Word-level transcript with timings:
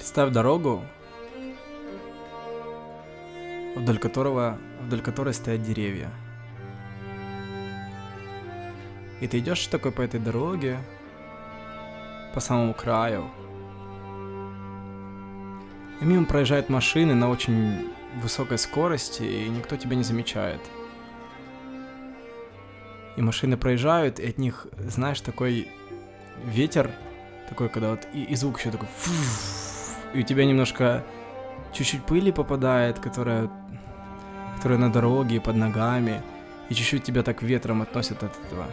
Представь 0.00 0.32
дорогу, 0.32 0.82
вдоль 3.76 3.98
которого, 3.98 4.56
вдоль 4.80 5.02
которой 5.02 5.34
стоят 5.34 5.62
деревья. 5.62 6.08
И 9.20 9.28
ты 9.28 9.40
идешь 9.40 9.66
такой 9.66 9.92
по 9.92 10.00
этой 10.00 10.18
дороге, 10.18 10.78
по 12.32 12.40
самому 12.40 12.72
краю. 12.72 13.30
И 16.00 16.04
мимо 16.06 16.24
проезжают 16.24 16.70
машины 16.70 17.14
на 17.14 17.28
очень 17.28 17.90
высокой 18.22 18.56
скорости, 18.56 19.22
и 19.22 19.50
никто 19.50 19.76
тебя 19.76 19.96
не 19.96 20.02
замечает. 20.02 20.62
И 23.18 23.20
машины 23.20 23.58
проезжают, 23.58 24.18
и 24.18 24.26
от 24.26 24.38
них, 24.38 24.66
знаешь, 24.78 25.20
такой 25.20 25.68
ветер, 26.46 26.90
такой, 27.50 27.68
когда 27.68 27.90
вот 27.90 28.08
и, 28.14 28.24
и 28.24 28.34
звук 28.34 28.58
еще 28.58 28.70
такой, 28.70 28.88
и 30.14 30.20
у 30.20 30.22
тебя 30.22 30.44
немножко 30.44 31.04
чуть-чуть 31.72 32.04
пыли 32.04 32.32
попадает, 32.32 32.98
которая, 32.98 33.50
которая 34.56 34.78
на 34.78 34.92
дороге 34.92 35.40
под 35.40 35.56
ногами, 35.56 36.22
и 36.68 36.74
чуть-чуть 36.74 37.04
тебя 37.04 37.22
так 37.22 37.42
ветром 37.42 37.82
относят 37.82 38.22
от 38.22 38.32
этого. 38.46 38.66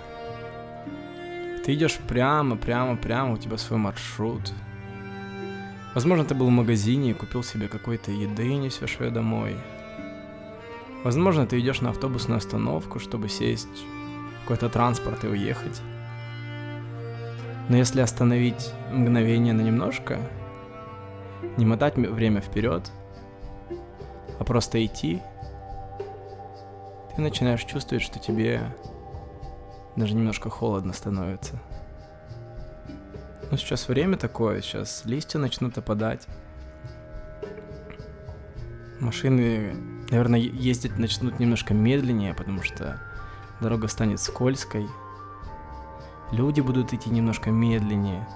Ты 1.65 1.73
идешь 1.73 1.97
прямо, 2.07 2.55
прямо, 2.55 2.95
прямо, 2.95 3.33
у 3.33 3.37
тебя 3.37 3.57
свой 3.57 3.79
маршрут. 3.79 4.53
Возможно, 5.93 6.25
ты 6.25 6.35
был 6.35 6.47
в 6.47 6.51
магазине 6.51 7.11
и 7.11 7.13
купил 7.13 7.43
себе 7.43 7.67
какой-то 7.67 8.11
еды 8.11 8.53
несешь 8.55 8.97
ее 8.99 9.09
домой. 9.09 9.55
Возможно, 11.03 11.45
ты 11.45 11.59
идешь 11.59 11.81
на 11.81 11.89
автобусную 11.89 12.37
остановку, 12.37 12.99
чтобы 12.99 13.29
сесть 13.29 13.67
в 13.67 14.41
какой-то 14.41 14.69
транспорт 14.69 15.23
и 15.23 15.27
уехать. 15.27 15.81
Но 17.69 17.77
если 17.77 18.01
остановить 18.01 18.71
мгновение 18.91 19.53
на 19.53 19.61
немножко, 19.61 20.19
не 21.55 21.65
мотать 21.65 21.95
время 21.95 22.41
вперед, 22.41 22.91
а 24.39 24.43
просто 24.43 24.83
идти, 24.85 25.21
ты 27.15 27.21
начинаешь 27.21 27.63
чувствовать, 27.63 28.03
что 28.03 28.19
тебе 28.19 28.61
даже 29.95 30.13
немножко 30.13 30.49
холодно 30.49 30.93
становится. 30.93 31.59
Ну, 33.49 33.57
сейчас 33.57 33.87
время 33.87 34.17
такое, 34.17 34.61
сейчас 34.61 35.03
листья 35.05 35.39
начнут 35.39 35.77
опадать. 35.77 36.27
Машины, 38.99 39.73
наверное, 40.11 40.39
ездить 40.39 40.97
начнут 40.97 41.39
немножко 41.39 41.73
медленнее, 41.73 42.33
потому 42.33 42.61
что 42.61 42.99
дорога 43.61 43.87
станет 43.87 44.19
скользкой. 44.19 44.87
Люди 46.31 46.61
будут 46.61 46.93
идти 46.93 47.09
немножко 47.09 47.49
медленнее, 47.51 48.27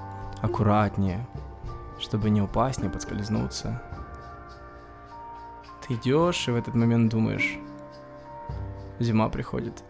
аккуратнее, 0.42 1.28
чтобы 2.02 2.30
не 2.30 2.42
упасть, 2.42 2.82
не 2.82 2.90
подскользнуться. 2.90 3.82
Ты 5.88 5.94
идешь 5.94 6.48
и 6.48 6.52
в 6.52 6.56
этот 6.56 6.74
момент 6.74 7.12
думаешь, 7.12 7.58
зима 9.00 9.30
приходит. 9.30 9.84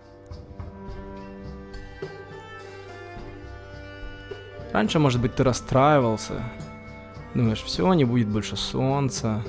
Раньше, 4.74 5.00
может 5.00 5.22
быть, 5.22 5.36
ты 5.36 5.44
расстраивался. 5.44 6.44
Думаешь, 7.34 7.62
все, 7.62 7.94
не 7.94 8.06
будет 8.06 8.28
больше 8.28 8.56
солнца, 8.56 9.44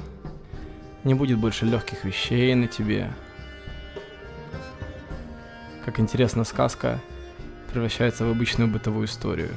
не 1.04 1.14
будет 1.14 1.38
больше 1.38 1.64
легких 1.64 2.04
вещей 2.04 2.54
на 2.54 2.66
тебе. 2.66 3.12
Как 5.84 5.98
интересно, 5.98 6.44
сказка 6.44 7.00
превращается 7.72 8.24
в 8.24 8.30
обычную 8.30 8.70
бытовую 8.70 9.06
историю. 9.06 9.50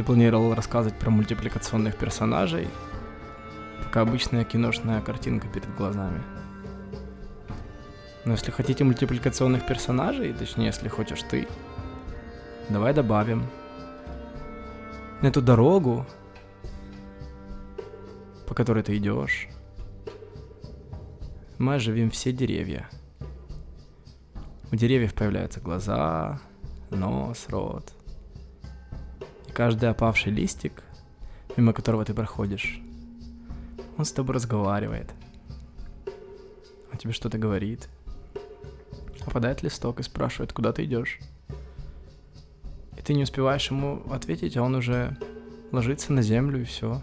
Ты 0.00 0.04
планировал 0.04 0.54
рассказывать 0.54 0.98
про 0.98 1.10
мультипликационных 1.10 1.94
персонажей, 1.94 2.70
пока 3.84 4.00
обычная 4.00 4.44
киношная 4.44 5.02
картинка 5.02 5.46
перед 5.46 5.76
глазами. 5.76 6.22
Но 8.24 8.32
если 8.32 8.50
хотите 8.50 8.82
мультипликационных 8.82 9.66
персонажей, 9.66 10.32
точнее, 10.32 10.68
если 10.68 10.88
хочешь 10.88 11.20
ты, 11.28 11.46
давай 12.70 12.94
добавим– 12.94 13.46
на 15.20 15.26
эту 15.26 15.42
дорогу, 15.42 16.06
по 18.48 18.54
которой 18.54 18.82
ты 18.82 18.96
идешь, 18.96 19.48
мы 21.58 21.74
оживим 21.74 22.10
все 22.10 22.32
деревья. 22.32 22.88
У 24.72 24.76
деревьев 24.76 25.12
появляются 25.12 25.60
глаза, 25.60 26.40
нос, 26.88 27.44
рот. 27.50 27.92
Каждый 29.60 29.90
опавший 29.90 30.32
листик, 30.32 30.82
мимо 31.54 31.74
которого 31.74 32.02
ты 32.06 32.14
проходишь, 32.14 32.80
он 33.98 34.06
с 34.06 34.10
тобой 34.10 34.36
разговаривает. 34.36 35.12
Он 36.90 36.96
тебе 36.96 37.12
что-то 37.12 37.36
говорит. 37.36 37.90
Опадает 39.26 39.62
листок 39.62 40.00
и 40.00 40.02
спрашивает, 40.02 40.54
куда 40.54 40.72
ты 40.72 40.84
идешь 40.84 41.18
и 42.96 43.02
ты 43.02 43.12
не 43.12 43.24
успеваешь 43.24 43.70
ему 43.70 44.02
ответить, 44.10 44.56
а 44.56 44.62
он 44.62 44.76
уже 44.76 45.18
ложится 45.72 46.14
на 46.14 46.22
землю 46.22 46.62
и 46.62 46.64
все. 46.64 47.02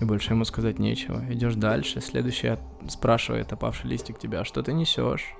И 0.00 0.06
больше 0.06 0.32
ему 0.32 0.46
сказать 0.46 0.78
нечего. 0.78 1.22
Идешь 1.30 1.56
дальше, 1.56 2.00
следующий 2.00 2.56
спрашивает 2.88 3.52
опавший 3.52 3.90
листик 3.90 4.18
тебя, 4.18 4.40
«А 4.40 4.44
что 4.46 4.62
ты 4.62 4.72
несешь? 4.72 5.34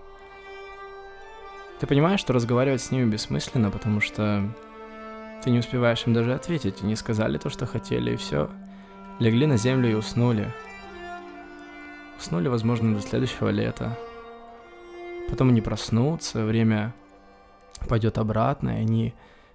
Ты 1.81 1.87
понимаешь, 1.87 2.21
что 2.21 2.35
разговаривать 2.35 2.83
с 2.83 2.91
ними 2.91 3.11
бессмысленно, 3.11 3.71
потому 3.71 4.01
что 4.01 4.55
ты 5.43 5.51
не 5.51 5.59
успеваешь 5.59 6.07
им 6.07 6.15
даже 6.15 6.35
ответить. 6.35 6.83
Они 6.83 6.95
сказали 6.97 7.39
то, 7.39 7.51
что 7.51 7.67
хотели, 7.67 8.13
и 8.13 8.17
все. 8.17 8.51
Легли 9.19 9.47
на 9.47 9.57
землю 9.57 9.91
и 9.91 9.95
уснули. 9.95 10.53
Уснули, 12.19 12.49
возможно, 12.49 12.95
до 12.95 13.01
следующего 13.01 13.49
лета. 13.49 13.99
Потом 15.29 15.49
они 15.49 15.61
проснутся, 15.61 16.45
время 16.45 16.95
пойдет 17.89 18.19
обратно, 18.19 18.71
и 18.71 18.81
они 18.83 19.15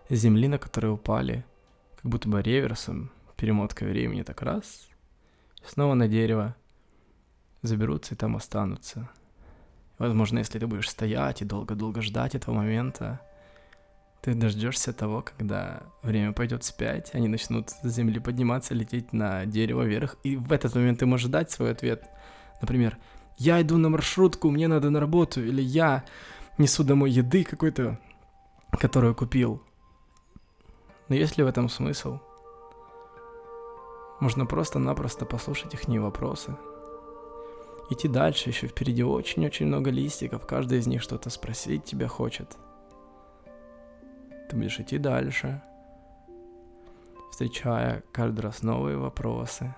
земли, 0.10 0.48
на 0.48 0.58
которые 0.58 0.92
упали, 0.92 1.46
как 2.02 2.12
будто 2.12 2.28
бы 2.28 2.42
реверсом, 2.42 3.12
перемоткой 3.38 3.88
времени 3.88 4.24
так 4.24 4.42
раз, 4.42 4.90
снова 5.66 5.94
на 5.94 6.08
дерево, 6.08 6.56
заберутся 7.62 8.16
и 8.16 8.18
там 8.18 8.36
останутся. 8.36 9.10
Возможно, 9.98 10.40
если 10.40 10.60
ты 10.60 10.68
будешь 10.68 10.90
стоять 10.90 11.42
и 11.42 11.46
долго-долго 11.46 12.02
ждать 12.02 12.36
этого 12.36 12.56
момента, 12.56 13.22
ты 14.22 14.34
дождешься 14.34 14.94
того, 14.94 15.24
когда 15.38 15.84
время 16.02 16.34
пойдет 16.34 16.64
вспять, 16.64 17.14
они 17.14 17.28
начнут 17.28 17.70
с 17.70 17.88
земли 17.88 18.20
подниматься, 18.20 18.74
лететь 18.74 19.14
на 19.14 19.46
дерево 19.46 19.84
вверх, 19.84 20.18
и 20.24 20.36
в 20.36 20.52
этот 20.52 20.76
момент 20.76 21.00
ты 21.00 21.06
можешь 21.06 21.30
дать 21.30 21.52
свой 21.52 21.72
ответ. 21.72 22.10
Например, 22.62 22.98
я 23.38 23.62
иду 23.62 23.78
на 23.78 23.90
маршрутку, 23.90 24.50
мне 24.50 24.68
надо 24.68 24.90
на 24.90 25.00
работу, 25.00 25.44
или 25.44 25.62
я 25.62 26.04
несу 26.58 26.84
домой 26.84 27.12
еды 27.12 27.44
какой-то, 27.44 28.00
которую 28.72 29.16
купил. 29.16 29.62
Но 31.08 31.16
есть 31.16 31.38
ли 31.38 31.44
в 31.44 31.48
этом 31.48 31.70
смысл? 31.70 32.20
Можно 34.20 34.46
просто-напросто 34.46 35.26
послушать 35.26 35.74
их 35.76 35.88
вопросы. 35.88 36.58
Идти 37.90 38.08
дальше, 38.08 38.50
еще 38.50 38.68
впереди 38.68 39.04
очень-очень 39.04 39.68
много 39.68 39.92
листиков, 39.92 40.46
каждый 40.46 40.80
из 40.80 40.88
них 40.88 41.02
что-то 41.02 41.30
спросить 41.30 41.86
тебя 41.86 42.08
хочет. 42.08 42.58
Ты 44.50 44.56
будешь 44.56 44.80
идти 44.80 44.98
дальше, 44.98 45.62
встречая 47.32 48.04
каждый 48.12 48.42
раз 48.42 48.64
новые 48.64 48.98
вопросы, 48.98 49.76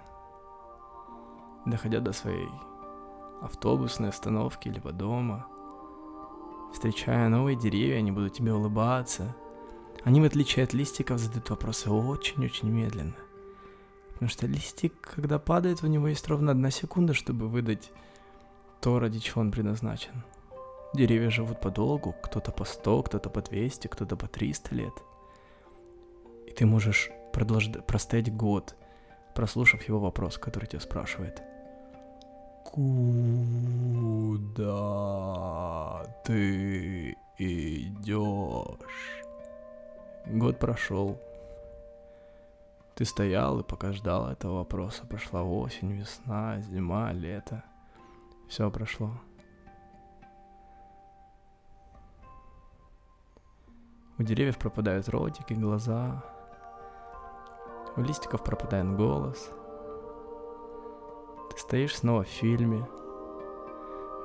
доходя 1.66 2.00
до 2.00 2.14
своей 2.14 2.50
автобусной 3.42 4.10
остановки 4.10 4.70
либо 4.70 4.92
дома, 4.92 5.48
встречая 6.74 7.30
новые 7.30 7.58
деревья, 7.58 7.98
они 7.98 8.12
будут 8.12 8.34
тебе 8.34 8.54
улыбаться– 8.54 9.36
они, 10.04 10.22
в 10.22 10.24
отличие 10.24 10.64
от 10.64 10.74
листиков, 10.74 11.20
задают 11.20 11.50
вопросы 11.50 11.90
очень-очень 11.90 12.70
медленно. 12.70 13.16
Потому 14.14 14.30
что 14.30 14.48
листик, 14.48 14.94
когда 15.02 15.40
падает, 15.40 15.84
у 15.84 15.88
него 15.88 16.08
есть 16.08 16.28
ровно 16.28 16.52
одна 16.52 16.72
секунда, 16.72 17.14
чтобы 17.14 17.48
выдать 17.48 17.92
то, 18.82 19.00
ради 19.00 19.20
чего 19.20 19.42
он 19.42 19.52
предназначен. 19.52 20.24
Деревья 20.94 21.30
живут 21.30 21.60
подолгу, 21.62 22.16
кто-то 22.22 22.52
по 22.52 22.66
100, 22.66 23.04
кто-то 23.04 23.30
по 23.30 23.42
200, 23.42 23.88
кто-то 23.88 24.16
по 24.16 24.28
300 24.28 24.76
лет. 24.76 24.94
И 26.48 26.52
ты 26.52 26.66
можешь 26.66 27.12
продолж... 27.32 27.70
простоять 27.86 28.36
год, 28.36 28.76
прослушав 29.36 29.88
его 29.88 30.00
вопрос, 30.00 30.40
который 30.40 30.66
тебя 30.66 30.80
спрашивает. 30.80 31.44
Куда 32.64 33.06
ты 36.26 37.16
идешь? 37.38 39.24
Год 40.26 40.58
прошел. 40.60 41.20
Ты 42.96 43.06
стоял 43.06 43.60
и 43.60 43.64
пока 43.64 43.94
ждал 43.94 44.28
этого 44.30 44.58
вопроса. 44.58 45.06
Прошла 45.06 45.44
осень, 45.44 45.92
весна, 45.94 46.60
зима, 46.62 47.14
лето. 47.14 47.64
Все 48.50 48.70
прошло. 48.72 49.12
У 54.20 54.24
деревьев 54.24 54.58
пропадают 54.58 55.08
ротики, 55.08 55.54
глаза. 55.54 56.22
У 57.96 58.02
листиков 58.02 58.44
пропадает 58.44 58.94
голос. 58.98 59.50
Ты 61.50 61.58
стоишь 61.58 61.96
снова 61.96 62.24
в 62.24 62.28
фильме. 62.28 62.86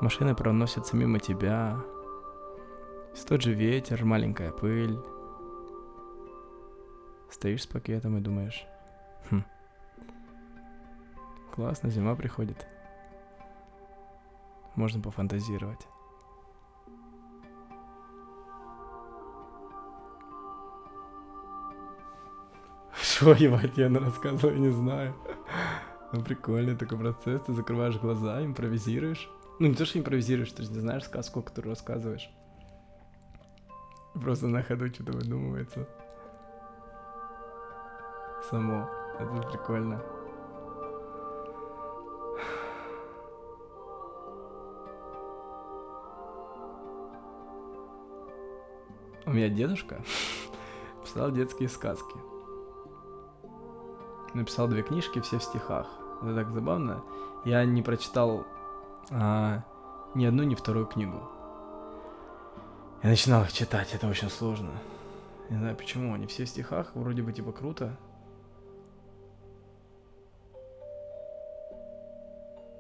Машины 0.01 0.35
проносятся 0.35 0.97
мимо 0.97 1.21
тебя. 1.21 1.79
С 3.15 3.25
тот 3.25 3.43
же 3.43 3.53
ветер, 3.55 4.05
маленькая 4.05 4.51
пыль. 4.51 4.99
Стоишь 7.31 7.63
с 7.63 7.67
пакетом 7.69 8.19
и 8.19 8.21
думаешь, 8.21 8.67
хм, 9.31 9.45
классно, 11.53 11.91
зима 11.91 12.17
приходит. 12.17 12.67
Можно 14.75 15.01
пофантазировать. 15.01 15.87
Что, 23.25 23.33
ебать, 23.39 23.79
я 23.79 23.89
рассказывал, 23.89 24.53
я 24.53 24.61
не 24.61 24.69
знаю. 24.69 25.15
Ну, 26.13 26.23
прикольный 26.23 26.77
такой 26.77 26.99
процесс, 26.99 27.41
ты 27.41 27.55
закрываешь 27.55 27.97
глаза, 27.97 28.45
импровизируешь. 28.45 29.31
Ну, 29.59 29.69
не 29.69 29.75
то, 29.75 29.87
что 29.87 29.99
импровизируешь, 29.99 30.53
ты 30.53 30.63
же 30.63 30.71
не 30.71 30.81
знаешь 30.81 31.05
сказку, 31.05 31.41
которую 31.41 31.71
рассказываешь. 31.71 32.29
Просто 34.13 34.49
на 34.49 34.63
ходу 34.63 34.89
что-то 34.89 35.13
выдумывается. 35.13 35.89
Само. 38.51 38.91
Это 39.19 39.49
прикольно. 39.49 40.03
У 49.25 49.31
меня 49.31 49.49
дедушка 49.49 50.03
писал 51.03 51.33
детские 51.33 51.71
сказки. 51.71 52.34
Написал 54.35 54.69
две 54.69 54.83
книжки, 54.83 55.21
все 55.21 55.39
в 55.39 55.43
стихах. 55.43 55.89
Это 56.23 56.35
так 56.35 56.51
забавно. 56.51 57.03
Я 57.45 57.65
не 57.65 57.83
прочитал 57.83 58.45
а, 59.11 59.63
ни 60.15 60.25
одну, 60.25 60.43
ни 60.43 60.55
вторую 60.55 60.87
книгу. 60.87 61.23
Я 63.03 63.11
начинал 63.11 63.43
их 63.43 63.53
читать, 63.53 63.95
это 63.95 64.09
очень 64.09 64.31
сложно. 64.31 64.71
Не 65.51 65.59
знаю 65.59 65.77
почему, 65.77 66.15
они 66.15 66.27
все 66.27 66.47
в 66.47 66.49
стихах, 66.49 66.93
вроде 66.95 67.23
бы 67.23 67.33
типа 67.33 67.53
круто. 67.53 67.97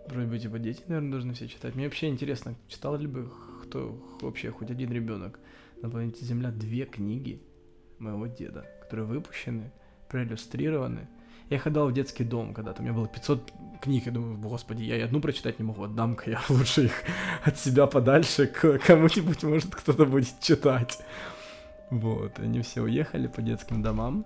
Вроде 0.09 0.27
бы 0.27 0.39
типа 0.39 0.59
дети, 0.59 0.83
наверное, 0.87 1.11
должны 1.11 1.35
все 1.35 1.47
читать. 1.47 1.75
Мне 1.75 1.85
вообще 1.85 2.09
интересно, 2.09 2.55
читал 2.69 2.97
ли 2.97 3.07
бы 3.07 3.31
кто 3.63 3.97
вообще 4.21 4.51
хоть 4.51 4.71
один 4.71 4.93
ребенок 4.93 5.39
на 5.83 5.91
планете 5.91 6.25
Земля 6.25 6.51
две 6.51 6.85
книги 6.85 7.43
моего 7.99 8.27
деда, 8.27 8.67
которые 8.83 9.07
выпущены, 9.07 9.73
проиллюстрированы, 10.09 11.09
я 11.51 11.57
их 11.57 11.67
отдал 11.67 11.89
в 11.89 11.93
детский 11.93 12.25
дом 12.25 12.55
когда-то, 12.55 12.81
у 12.81 12.85
меня 12.85 12.95
было 12.95 13.07
500 13.07 13.53
книг, 13.81 14.07
я 14.07 14.13
думаю, 14.13 14.39
господи, 14.39 14.83
я 14.83 14.97
и 14.97 15.01
одну 15.01 15.21
прочитать 15.21 15.59
не 15.59 15.65
могу, 15.65 15.85
отдам-ка 15.85 16.31
я 16.31 16.41
лучше 16.49 16.87
их 16.87 17.03
от 17.45 17.59
себя 17.59 17.87
подальше, 17.87 18.47
к 18.47 18.79
кому-нибудь, 18.79 19.43
может, 19.43 19.75
кто-то 19.75 20.07
будет 20.07 20.41
читать. 20.41 20.99
Вот, 21.91 22.39
они 22.39 22.63
все 22.63 22.83
уехали 22.83 23.27
по 23.27 23.43
детским 23.43 23.83
домам. 23.83 24.25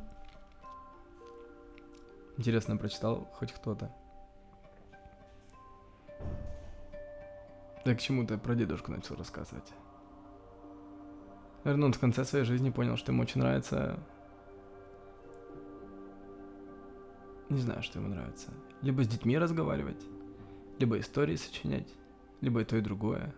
Интересно, 2.36 2.76
прочитал 2.76 3.28
хоть 3.34 3.52
кто-то. 3.52 3.90
Да 7.84 7.94
к 7.94 8.00
чему 8.00 8.24
ты 8.26 8.38
про 8.38 8.54
дедушку 8.54 8.92
начал 8.92 9.16
рассказывать? 9.16 9.72
Наверное, 11.64 11.86
он 11.86 11.92
в 11.92 11.98
конце 11.98 12.24
своей 12.24 12.44
жизни 12.44 12.70
понял, 12.70 12.96
что 12.96 13.12
ему 13.12 13.22
очень 13.22 13.40
нравится 13.40 13.98
Не 17.50 17.60
знаю, 17.60 17.82
что 17.82 17.98
ему 17.98 18.08
нравится. 18.08 18.52
Либо 18.82 19.02
с 19.02 19.08
детьми 19.08 19.38
разговаривать, 19.38 20.00
либо 20.78 20.98
истории 20.98 21.36
сочинять, 21.36 21.88
либо 22.40 22.60
и 22.60 22.64
то, 22.64 22.76
и 22.76 22.80
другое. 22.80 23.34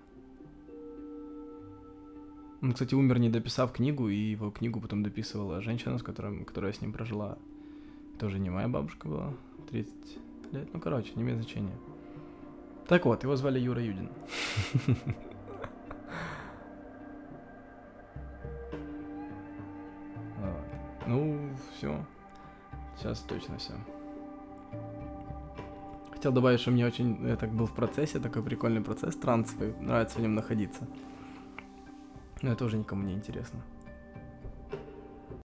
Он, 2.62 2.72
кстати, 2.72 2.94
умер, 2.94 3.18
не 3.18 3.30
дописав 3.30 3.72
книгу, 3.72 4.08
и 4.08 4.16
его 4.16 4.50
книгу 4.50 4.80
потом 4.80 5.02
дописывала 5.02 5.62
женщина, 5.62 5.98
с 5.98 6.02
которой, 6.02 6.44
которая 6.44 6.72
с 6.72 6.80
ним 6.80 6.92
прожила. 6.92 7.38
Тоже 8.18 8.38
не 8.38 8.50
моя 8.50 8.68
бабушка 8.68 9.08
была, 9.08 9.32
30 9.70 9.94
лет. 10.52 10.68
Ну, 10.74 10.80
короче, 10.80 11.12
не 11.14 11.22
имеет 11.22 11.38
значения. 11.38 11.76
Так 12.86 13.06
вот, 13.06 13.22
его 13.22 13.36
звали 13.36 13.58
Юра 13.58 13.82
Юдин. 13.82 14.08
Ну, 21.06 21.50
все. 21.74 22.06
Сейчас 22.96 23.18
точно 23.20 23.58
все. 23.58 23.72
Хотел 26.20 26.32
добавить, 26.32 26.60
что 26.60 26.70
мне 26.70 26.86
очень, 26.86 27.26
я 27.26 27.36
так 27.36 27.50
был 27.50 27.64
в 27.64 27.72
процессе, 27.74 28.18
такой 28.18 28.42
прикольный 28.42 28.82
процесс 28.82 29.16
трансовый, 29.16 29.72
нравится 29.80 30.18
в 30.18 30.20
нем 30.20 30.34
находиться. 30.34 30.86
Но 32.42 32.52
это 32.52 32.66
уже 32.66 32.76
никому 32.76 33.02
не 33.04 33.14
интересно. 33.14 33.60